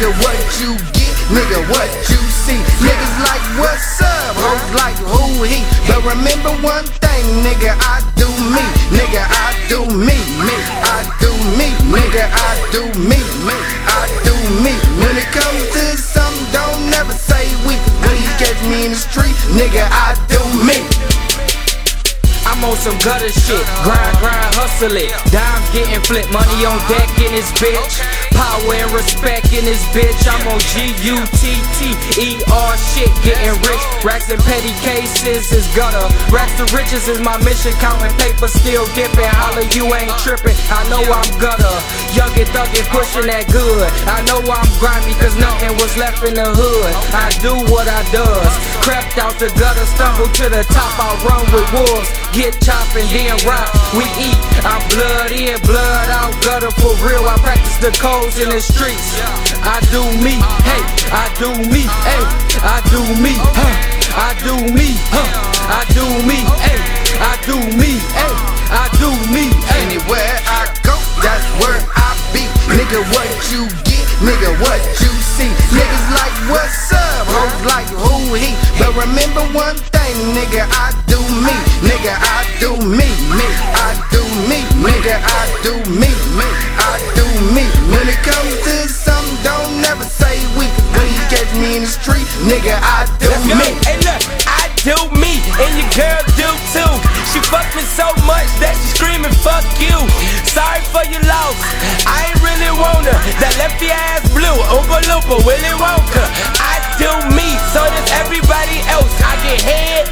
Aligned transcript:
Nigga, 0.00 0.16
what 0.24 0.40
you 0.56 0.72
get, 0.96 1.12
nigga, 1.28 1.60
what 1.68 1.90
you 2.08 2.16
see. 2.32 2.56
Niggas 2.80 3.16
like, 3.20 3.44
what's 3.60 4.00
up? 4.00 4.32
Hoes 4.32 4.64
like, 4.80 4.96
who 4.96 5.44
he? 5.44 5.60
But 5.84 6.00
remember 6.08 6.56
one 6.64 6.88
thing, 7.04 7.44
nigga, 7.44 7.76
I 7.76 8.00
do 8.16 8.24
me. 8.48 8.64
Nigga, 8.96 9.20
I 9.20 9.52
do 9.68 9.84
me. 9.92 10.16
Me, 10.40 10.56
I 10.88 11.04
do 11.20 11.28
me. 11.52 11.68
Nigga, 11.92 12.32
I 12.32 12.52
do 12.72 12.80
me. 12.96 13.20
Me, 13.44 13.52
I 13.92 14.08
do 14.24 14.32
me. 14.64 14.72
When 15.04 15.20
it 15.20 15.28
comes 15.36 15.68
to 15.68 15.84
something, 16.00 16.48
don't 16.48 16.88
never 16.88 17.12
say 17.12 17.44
we. 17.68 17.76
When 18.00 18.16
you 18.16 18.32
catch 18.40 18.56
me 18.72 18.88
in 18.88 18.96
the 18.96 19.00
street, 19.04 19.36
nigga, 19.52 19.84
I 19.84 20.16
do 20.32 20.40
me. 20.64 20.80
I'm 22.48 22.64
on 22.64 22.76
some 22.76 22.96
gutter 23.04 23.28
shit. 23.28 23.68
Grind, 23.84 24.16
grind, 24.16 24.48
hustle 24.56 24.96
it. 24.96 25.12
Dimes 25.28 25.68
getting 25.76 26.00
flipped, 26.08 26.32
money 26.32 26.64
on 26.64 26.80
deck 26.88 27.08
in 27.20 27.36
this 27.36 27.52
bitch. 27.60 28.00
Power 28.40 28.72
and 28.72 28.88
respect 28.96 29.52
in 29.52 29.68
this 29.68 29.84
bitch. 29.92 30.16
I'm 30.24 30.40
on 30.48 30.60
G 30.72 30.96
U 31.12 31.16
T 31.36 31.60
T 31.76 31.92
E 32.16 32.40
R 32.48 32.72
shit. 32.80 33.12
Getting 33.20 33.52
rich. 33.68 33.84
Racks 34.00 34.32
and 34.32 34.40
petty 34.48 34.72
cases 34.80 35.52
is 35.52 35.68
gutter. 35.76 36.08
Racks 36.32 36.56
to 36.56 36.64
riches 36.72 37.04
is 37.04 37.20
my 37.20 37.36
mission. 37.44 37.76
Counting 37.84 38.16
paper, 38.16 38.48
still 38.48 38.88
dipping. 38.96 39.28
Holla, 39.28 39.68
you 39.76 39.84
ain't 39.92 40.16
tripping. 40.24 40.56
I 40.72 40.88
know 40.88 41.04
I'm 41.04 41.28
gutter. 41.36 41.76
Young 42.16 42.32
and 42.32 42.48
thuggin', 42.48 42.88
pushing 42.88 43.28
that 43.28 43.44
good. 43.52 43.84
I 44.08 44.24
know 44.24 44.40
I'm 44.40 44.70
grimy, 44.80 45.12
cause 45.20 45.36
nothing 45.36 45.76
was 45.76 45.92
left 46.00 46.24
in 46.24 46.32
the 46.32 46.48
hood. 46.48 46.92
I 47.12 47.28
do 47.44 47.52
what 47.68 47.92
I 47.92 48.00
does. 48.08 48.52
Crept 48.80 49.20
out 49.20 49.36
the 49.36 49.52
gutter, 49.60 49.84
stumbled 49.84 50.32
to 50.40 50.48
the 50.48 50.64
top. 50.72 50.96
I 50.96 51.12
run 51.28 51.44
with 51.52 51.68
wolves. 51.76 52.08
Get 52.32 52.56
chopped 52.64 52.96
and 52.96 53.04
then 53.12 53.36
rock. 53.44 53.68
We 53.92 54.08
eat. 54.16 54.40
I'm 54.64 54.80
blood 54.88 55.28
in, 55.28 55.60
blood 55.68 56.08
out. 56.08 56.29
Gutter 56.60 56.76
for 56.76 56.92
real. 57.08 57.24
I 57.24 57.40
practice 57.40 57.80
the 57.80 57.88
codes 57.96 58.36
in 58.36 58.52
the 58.52 58.60
streets. 58.60 59.16
I 59.64 59.80
do 59.88 60.04
me, 60.20 60.36
hey. 60.68 60.82
I 61.08 61.24
do 61.40 61.48
me, 61.72 61.88
hey. 62.04 62.20
I 62.60 62.84
do 62.92 63.00
me, 63.16 63.32
huh. 63.56 63.72
I 64.12 64.36
do 64.44 64.52
me, 64.68 64.92
huh. 65.08 65.24
I 65.72 65.88
do 65.96 66.04
me, 66.20 66.44
hey. 66.60 66.76
I 67.16 67.40
do 67.48 67.56
me, 67.80 67.96
hey. 68.12 68.34
I 68.76 68.92
do 69.00 69.08
me. 69.32 69.48
Anywhere 69.80 70.36
I 70.52 70.68
go, 70.84 71.00
that's 71.24 71.48
where 71.64 71.80
I 71.96 72.12
be. 72.36 72.44
Nigga, 72.76 73.08
what 73.08 73.30
you 73.48 73.64
get, 73.88 74.04
nigga, 74.20 74.52
what 74.60 74.84
you 75.00 75.12
see. 75.32 75.48
Niggas 75.72 76.06
like, 76.12 76.36
what's 76.52 76.92
up? 76.92 77.24
Hoes 77.24 77.56
like, 77.72 77.88
who 77.88 78.36
he? 78.36 78.52
But 78.76 78.92
remember 79.00 79.48
one 79.56 79.80
thing, 79.96 80.16
nigga, 80.36 80.68
I 80.68 80.92
do 81.08 81.24
me. 81.40 81.56
Nigga, 81.88 82.12
I 82.20 82.44
do 82.60 82.76
me. 82.84 83.08
Me, 83.32 83.48
I 83.48 83.96
do 83.96 84.09
me. 84.50 84.58
Nigga, 84.82 85.14
I 85.22 85.42
do 85.62 85.72
me. 85.94 86.10
Me, 86.34 86.48
I 86.82 86.98
do 87.14 87.26
me. 87.54 87.64
When 87.94 88.04
it 88.10 88.20
comes 88.26 88.54
to 88.66 88.74
something, 88.90 89.38
don't 89.46 89.80
never 89.80 90.02
say 90.02 90.42
we. 90.58 90.66
When 90.98 91.06
you 91.06 91.22
catch 91.30 91.50
me 91.54 91.78
in 91.78 91.82
the 91.86 91.90
street, 91.90 92.26
nigga, 92.42 92.74
I 92.82 93.06
do 93.22 93.30
me. 93.54 93.78
Hey, 93.86 93.98
look, 94.02 94.22
I 94.50 94.66
do 94.82 94.96
me, 95.14 95.38
and 95.62 95.72
your 95.78 95.90
girl 95.94 96.22
do 96.34 96.50
too. 96.74 96.92
She 97.30 97.38
fuck 97.46 97.70
me 97.78 97.86
so 97.86 98.10
much 98.26 98.50
that 98.58 98.74
she 98.74 98.98
screaming, 98.98 99.34
fuck 99.46 99.62
you. 99.78 99.94
Sorry 100.50 100.82
for 100.90 101.06
your 101.06 101.22
loss. 101.30 101.58
I 102.02 102.34
ain't 102.34 102.42
really 102.42 102.70
her. 102.74 103.18
That 103.38 103.54
left 103.58 103.78
your 103.78 103.94
ass 103.94 104.26
blue. 104.34 104.58
Oompa 104.74 104.98
Loompa, 105.06 105.38
Willy 105.46 105.74
Wonka. 105.78 106.24
I 106.58 106.82
do 106.98 107.10
me, 107.36 107.54
so 107.70 107.80
does 107.86 108.10
everybody 108.18 108.82
else. 108.90 109.12
I 109.22 109.38
get 109.46 109.60
head, 109.62 110.04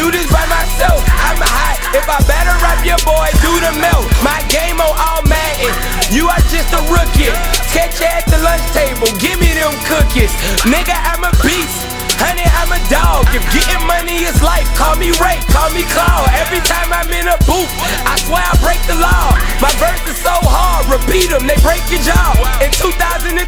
do 0.00 0.08
this 0.08 0.24
by 0.32 0.40
myself. 0.48 1.04
I'm 1.20 1.36
a 1.36 1.44
hot. 1.44 1.76
If 1.92 2.08
I 2.08 2.16
better 2.24 2.56
rap 2.64 2.80
your 2.80 2.96
boy, 3.04 3.28
do 3.44 3.52
the 3.60 3.76
melt. 3.84 4.08
My 4.24 4.40
game 4.48 4.80
on 4.80 4.96
all 4.96 5.20
Madden. 5.28 5.76
You 6.08 6.32
are 6.32 6.40
just 6.48 6.72
a 6.72 6.80
rookie. 6.88 7.28
Catch 7.68 8.00
you 8.00 8.08
at 8.08 8.24
the 8.24 8.40
lunch 8.40 8.64
table. 8.72 9.12
Give 9.20 9.36
me 9.36 9.52
them 9.52 9.76
cookies. 9.84 10.32
Nigga, 10.64 10.96
I'm 10.96 11.20
a 11.20 11.32
beast. 11.44 11.84
Honey, 12.16 12.44
I'm 12.44 12.72
a 12.72 12.80
dog. 12.88 13.28
If 13.32 13.44
getting 13.52 13.84
money 13.84 14.24
is 14.24 14.40
life, 14.40 14.68
call 14.76 14.96
me 14.96 15.12
Ray, 15.20 15.40
call 15.52 15.72
me 15.72 15.84
Claw. 15.88 16.28
Every 16.36 16.60
time 16.64 16.92
I'm 16.92 17.08
in 17.12 17.28
a 17.28 17.36
booth, 17.48 17.72
I 18.04 18.16
swear 18.20 18.44
I 18.44 18.56
break 18.60 18.80
the 18.84 18.96
law. 19.00 19.32
My 19.56 19.72
verse 19.80 20.04
is 20.04 20.20
so 20.20 20.36
hard, 20.44 20.84
repeat 20.92 21.32
them, 21.32 21.48
they 21.48 21.56
break 21.64 21.80
your 21.88 22.04
jaw. 22.04 22.36
In 22.60 22.68
2012, 22.76 23.40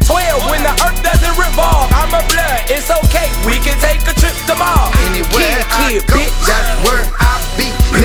when 0.49 0.65
the 0.65 0.73
earth 0.89 0.97
doesn't 1.05 1.37
revolve, 1.37 1.85
I'm 1.93 2.17
a 2.17 2.25
blood, 2.33 2.65
it's 2.65 2.89
okay, 2.89 3.29
we 3.45 3.61
can 3.61 3.77
take 3.77 4.01
a 4.09 4.15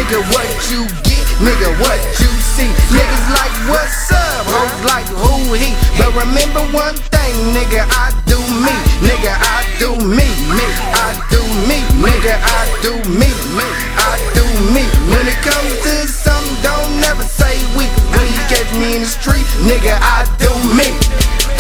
Nigga, 0.09 0.25
what 0.33 0.49
you 0.73 0.89
get, 1.05 1.21
nigga, 1.37 1.69
what 1.85 2.01
you 2.17 2.33
see. 2.41 2.73
Niggas 2.97 3.29
like, 3.29 3.53
what's 3.69 4.09
up? 4.09 4.49
Hoes 4.49 4.73
like, 4.89 5.05
who 5.05 5.53
he? 5.53 5.77
But 6.01 6.17
remember 6.17 6.65
one 6.73 6.97
thing, 7.13 7.37
nigga, 7.53 7.85
I 7.85 8.17
do 8.25 8.41
me. 8.41 8.73
Nigga, 9.05 9.37
I 9.37 9.69
do 9.77 9.93
me. 10.01 10.25
Me, 10.49 10.65
I 10.97 11.13
do 11.29 11.45
me. 11.69 11.85
Nigga, 12.01 12.41
I 12.41 12.61
do 12.81 12.97
me. 13.21 13.29
Me, 13.53 13.69
I 14.01 14.17
do 14.33 14.49
me. 14.73 14.89
When 15.13 15.29
it 15.29 15.37
comes 15.45 15.77
to 15.85 16.09
something, 16.09 16.57
don't 16.65 16.89
never 17.05 17.23
say 17.23 17.61
we. 17.77 17.85
When 18.17 18.25
you 18.33 18.41
catch 18.49 18.73
me 18.81 18.97
in 18.97 19.05
the 19.05 19.13
street, 19.13 19.45
nigga, 19.69 19.93
I 19.93 20.25
do 20.41 20.49
me. 20.73 20.89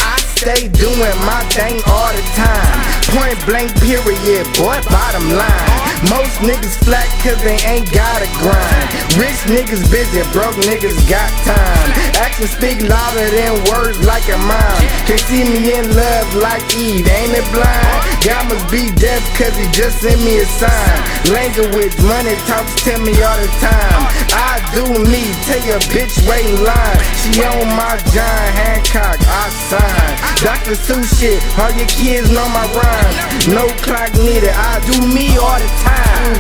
I 0.00 0.16
stay 0.40 0.72
doing 0.72 1.18
my 1.28 1.44
thing 1.52 1.84
all 1.84 2.16
the 2.16 2.24
time. 2.32 2.80
Point 3.12 3.36
blank, 3.44 3.76
period, 3.84 4.48
boy, 4.56 4.80
bottom 4.88 5.36
line. 5.36 5.87
Most 6.06 6.38
niggas 6.46 6.78
flat 6.86 7.10
cause 7.26 7.42
they 7.42 7.58
ain't 7.66 7.90
got 7.90 8.22
a 8.22 8.30
grind. 8.38 8.86
Rich 9.18 9.50
niggas 9.50 9.82
busy, 9.90 10.22
broke 10.30 10.54
niggas 10.62 10.94
got 11.10 11.26
time. 11.42 11.90
Actions 12.22 12.54
speak 12.54 12.86
louder 12.86 13.26
than 13.34 13.58
words 13.66 13.98
like 14.06 14.22
a 14.30 14.38
mime. 14.38 14.86
Can't 15.10 15.18
see 15.26 15.42
me 15.42 15.74
in 15.74 15.90
love 15.90 16.28
like 16.38 16.62
Eve, 16.78 17.02
ain't 17.02 17.34
it 17.34 17.42
blind? 17.50 17.98
God 18.22 18.46
must 18.46 18.70
be 18.70 18.94
deaf 18.94 19.18
cause 19.34 19.50
he 19.58 19.66
just 19.74 19.98
sent 19.98 20.22
me 20.22 20.38
a 20.38 20.46
sign. 20.46 20.98
Language, 21.34 21.74
with 21.74 21.98
money 22.06 22.38
talks 22.46 22.78
tell 22.78 23.02
me 23.02 23.18
all 23.18 23.38
the 23.42 23.50
time. 23.58 24.02
I 24.38 24.62
do 24.70 24.86
me, 25.02 25.34
tell 25.50 25.62
your 25.66 25.82
bitch 25.90 26.14
wait 26.30 26.46
in 26.46 26.62
line. 26.62 26.98
She 27.26 27.42
on 27.42 27.74
my 27.74 27.98
John 28.14 28.46
Hancock, 28.54 29.18
I 29.18 29.50
sign. 29.66 30.10
Dr. 30.46 30.78
Seuss 30.78 31.10
shit, 31.18 31.42
all 31.58 31.74
your 31.74 31.90
kids 31.90 32.30
know 32.30 32.46
my 32.54 32.70
rhymes. 32.70 33.48
No 33.50 33.66
clock 33.82 34.14
needed, 34.14 34.54
I 34.54 34.78
do 34.86 35.02
me 35.02 35.34
all 35.38 35.58
the 35.58 35.66
time. 35.82 35.87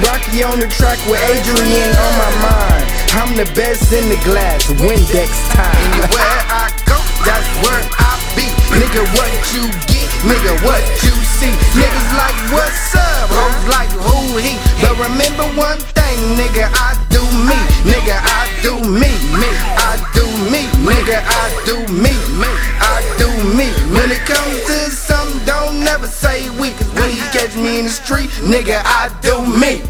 Rocky 0.04 0.44
on 0.44 0.60
the 0.60 0.68
track 0.68 0.98
with 1.08 1.20
Adrian 1.32 1.90
on 1.96 2.12
my 2.20 2.32
mind. 2.44 2.84
I'm 3.16 3.32
the 3.36 3.48
best 3.56 3.92
in 3.92 4.08
the 4.08 4.20
glass, 4.20 4.68
Windex 4.84 5.32
time. 5.56 5.72
Anywhere 5.96 6.40
I 6.52 6.68
go, 6.84 6.98
that's 7.24 7.48
where 7.64 7.80
I 7.96 8.12
be. 8.36 8.46
Nigga, 8.76 9.02
what 9.16 9.32
you 9.56 9.64
get, 9.88 10.08
nigga, 10.28 10.52
what 10.60 10.84
you 11.00 11.14
see. 11.40 11.52
Niggas 11.72 12.08
like, 12.20 12.36
what's 12.52 12.94
up? 12.94 13.32
Hoes 13.32 13.64
like, 13.72 13.88
who 13.96 14.36
he? 14.36 14.60
But 14.84 14.94
remember 15.00 15.48
one 15.56 15.80
thing, 15.96 16.18
nigga, 16.36 16.68
I 16.68 16.92
do 17.08 17.24
me. 17.48 17.58
Nigga, 17.88 18.20
I 18.20 18.44
do 18.60 18.76
me. 18.84 19.08
Me, 19.40 19.50
I 19.80 19.96
do 20.12 20.24
me. 20.52 20.68
Nigga, 20.84 21.24
I 21.24 21.48
do 21.64 21.76
me. 21.88 22.12
Me, 22.36 22.50
I 22.84 23.00
do 23.16 23.28
me. 23.56 23.72
When 23.96 24.12
it 24.12 24.20
comes 24.28 24.60
to 24.68 24.90
something, 24.92 25.40
don't 25.46 25.80
never 25.80 26.06
say 26.06 26.50
we. 26.60 26.70
Cause 26.76 26.92
when 26.94 27.10
you 27.10 27.24
catch 27.32 27.56
me 27.56 27.80
in 27.80 27.84
the 27.86 27.90
street, 27.90 28.30
nigga, 28.44 28.82
I 28.84 29.08
me. 29.58 29.87